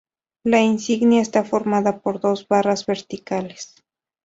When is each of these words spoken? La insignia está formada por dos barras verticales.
La 0.43 0.59
insignia 0.61 1.21
está 1.21 1.43
formada 1.43 1.99
por 1.99 2.19
dos 2.19 2.47
barras 2.47 2.87
verticales. 2.87 3.83